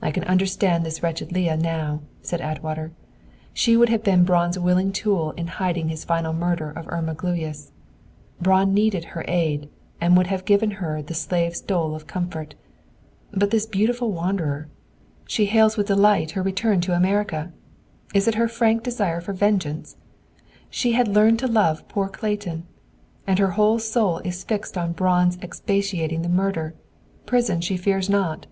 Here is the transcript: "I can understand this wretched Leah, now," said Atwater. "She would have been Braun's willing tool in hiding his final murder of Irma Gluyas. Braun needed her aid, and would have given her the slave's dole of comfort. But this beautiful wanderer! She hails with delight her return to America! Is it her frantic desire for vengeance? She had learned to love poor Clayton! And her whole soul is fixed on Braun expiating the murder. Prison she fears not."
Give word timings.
"I 0.00 0.12
can 0.12 0.22
understand 0.22 0.86
this 0.86 1.02
wretched 1.02 1.32
Leah, 1.32 1.56
now," 1.56 2.00
said 2.22 2.40
Atwater. 2.40 2.92
"She 3.52 3.76
would 3.76 3.88
have 3.88 4.04
been 4.04 4.22
Braun's 4.22 4.56
willing 4.56 4.92
tool 4.92 5.32
in 5.32 5.48
hiding 5.48 5.88
his 5.88 6.04
final 6.04 6.32
murder 6.32 6.70
of 6.70 6.86
Irma 6.86 7.14
Gluyas. 7.16 7.72
Braun 8.40 8.72
needed 8.72 9.06
her 9.06 9.24
aid, 9.26 9.68
and 10.00 10.16
would 10.16 10.28
have 10.28 10.44
given 10.44 10.70
her 10.78 11.02
the 11.02 11.14
slave's 11.14 11.60
dole 11.60 11.96
of 11.96 12.06
comfort. 12.06 12.54
But 13.32 13.50
this 13.50 13.66
beautiful 13.66 14.12
wanderer! 14.12 14.68
She 15.26 15.46
hails 15.46 15.76
with 15.76 15.88
delight 15.88 16.30
her 16.38 16.44
return 16.44 16.80
to 16.82 16.94
America! 16.94 17.52
Is 18.14 18.28
it 18.28 18.36
her 18.36 18.46
frantic 18.46 18.84
desire 18.84 19.20
for 19.20 19.32
vengeance? 19.32 19.96
She 20.70 20.92
had 20.92 21.08
learned 21.08 21.40
to 21.40 21.48
love 21.48 21.88
poor 21.88 22.06
Clayton! 22.08 22.68
And 23.26 23.40
her 23.40 23.50
whole 23.58 23.80
soul 23.80 24.18
is 24.18 24.44
fixed 24.44 24.78
on 24.78 24.92
Braun 24.92 25.32
expiating 25.42 26.22
the 26.22 26.28
murder. 26.28 26.76
Prison 27.26 27.60
she 27.60 27.76
fears 27.76 28.08
not." 28.08 28.46